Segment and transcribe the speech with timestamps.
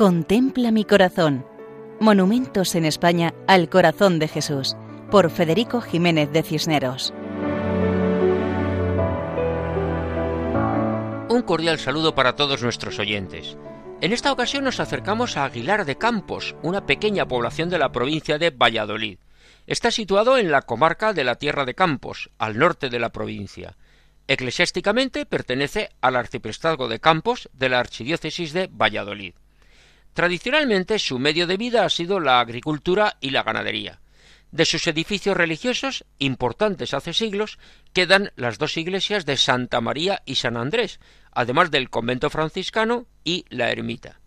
[0.00, 1.44] Contempla mi corazón.
[2.00, 4.74] Monumentos en España al corazón de Jesús,
[5.10, 7.12] por Federico Jiménez de Cisneros.
[11.28, 13.58] Un cordial saludo para todos nuestros oyentes.
[14.00, 18.38] En esta ocasión nos acercamos a Aguilar de Campos, una pequeña población de la provincia
[18.38, 19.18] de Valladolid.
[19.66, 23.76] Está situado en la comarca de la Tierra de Campos, al norte de la provincia.
[24.28, 29.34] Eclesiásticamente pertenece al arciprestazgo de Campos de la archidiócesis de Valladolid.
[30.14, 34.00] Tradicionalmente su medio de vida ha sido la agricultura y la ganadería.
[34.50, 37.58] De sus edificios religiosos, importantes hace siglos,
[37.92, 40.98] quedan las dos iglesias de Santa María y San Andrés,
[41.30, 44.20] además del convento franciscano y la ermita.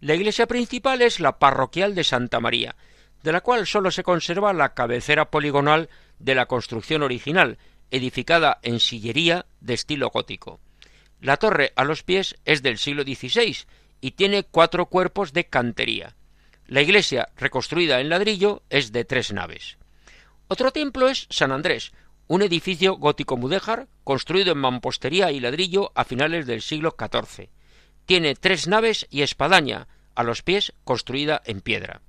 [0.00, 2.76] La iglesia principal es la parroquial de Santa María,
[3.24, 5.88] de la cual sólo se conserva la cabecera poligonal
[6.20, 7.58] de la construcción original,
[7.90, 10.60] edificada en sillería de estilo gótico.
[11.20, 13.66] La torre a los pies es del siglo XVI
[14.00, 16.14] y tiene cuatro cuerpos de cantería.
[16.66, 19.78] La iglesia, reconstruida en ladrillo, es de tres naves.
[20.48, 21.92] Otro templo es San Andrés,
[22.26, 27.48] un edificio gótico mudéjar construido en mampostería y ladrillo a finales del siglo XIV.
[28.06, 32.02] Tiene tres naves y espadaña, a los pies construida en piedra.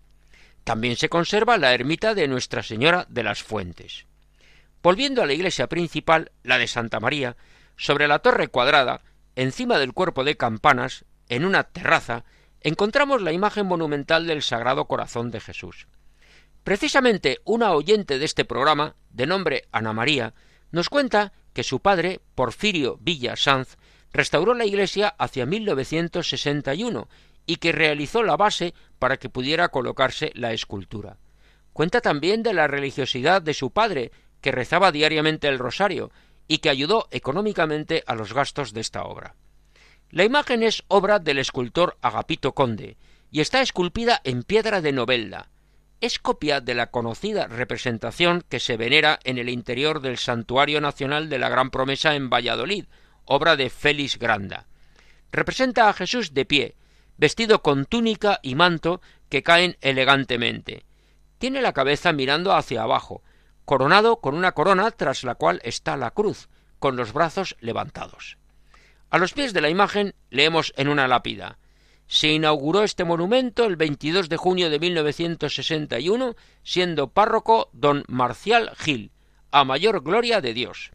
[0.63, 4.07] También se conserva la ermita de Nuestra Señora de las Fuentes.
[4.81, 7.37] Volviendo a la iglesia principal, la de Santa María,
[7.77, 9.01] sobre la torre cuadrada,
[9.35, 12.25] encima del cuerpo de campanas, en una terraza,
[12.61, 15.87] encontramos la imagen monumental del Sagrado Corazón de Jesús.
[16.63, 20.33] Precisamente una oyente de este programa, de nombre Ana María,
[20.71, 23.77] nos cuenta que su padre, Porfirio Villa Sanz,
[24.11, 27.07] restauró la iglesia hacia 1961
[27.45, 31.17] y que realizó la base para que pudiera colocarse la escultura.
[31.73, 36.11] Cuenta también de la religiosidad de su padre, que rezaba diariamente el rosario
[36.47, 39.35] y que ayudó económicamente a los gastos de esta obra.
[40.11, 42.97] La imagen es obra del escultor Agapito Conde
[43.29, 45.49] y está esculpida en piedra de Novelda.
[46.01, 51.29] Es copia de la conocida representación que se venera en el interior del Santuario Nacional
[51.29, 52.85] de la Gran Promesa en Valladolid,
[53.25, 54.65] obra de Félix Granda.
[55.31, 56.75] Representa a Jesús de pie,
[57.17, 60.85] vestido con túnica y manto que caen elegantemente.
[61.37, 63.21] Tiene la cabeza mirando hacia abajo,
[63.63, 68.39] coronado con una corona tras la cual está la cruz, con los brazos levantados.
[69.09, 71.57] A los pies de la imagen leemos en una lápida
[72.09, 79.11] se inauguró este monumento el 22 de junio de 1961, siendo párroco don Marcial Gil,
[79.51, 80.89] a mayor gloria de Dios.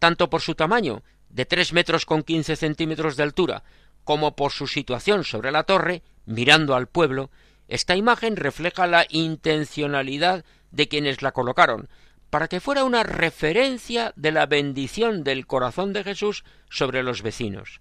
[0.00, 3.62] Tanto por su tamaño, de tres metros con quince centímetros de altura,
[4.02, 7.30] como por su situación sobre la torre, mirando al pueblo,
[7.68, 11.88] esta imagen refleja la intencionalidad de quienes la colocaron,
[12.30, 17.80] para que fuera una referencia de la bendición del corazón de Jesús sobre los vecinos.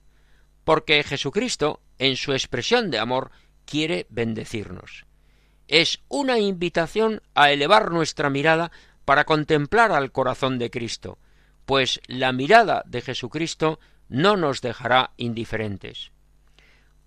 [0.64, 3.32] Porque Jesucristo, en su expresión de amor,
[3.66, 5.06] quiere bendecirnos.
[5.68, 8.72] Es una invitación a elevar nuestra mirada
[9.04, 11.18] para contemplar al corazón de Cristo,
[11.66, 16.12] pues la mirada de Jesucristo no nos dejará indiferentes.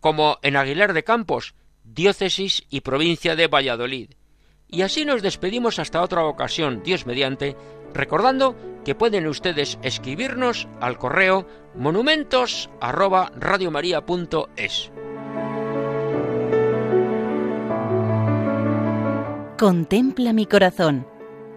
[0.01, 4.11] Como en Aguilar de Campos, diócesis y provincia de Valladolid,
[4.71, 7.57] y así nos despedimos hasta otra ocasión, Dios mediante,
[7.93, 8.55] recordando
[8.85, 12.71] que pueden ustedes escribirnos al correo monumentos
[19.59, 21.07] Contempla mi corazón.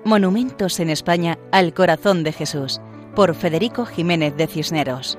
[0.04, 2.82] Monumentos en España al corazón de Jesús,
[3.16, 5.18] por Federico Jiménez de Cisneros.